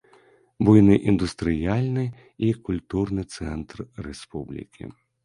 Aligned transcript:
Буйны 0.67 0.95
індустрыяльны 1.11 2.05
і 2.47 2.49
культурны 2.69 3.27
цэнтр 3.35 3.85
рэспублікі. 4.07 4.89